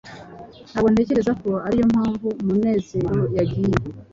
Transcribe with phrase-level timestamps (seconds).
[0.71, 3.75] ntabwo ntekereza ko ariyo mpamvu munezero yagiye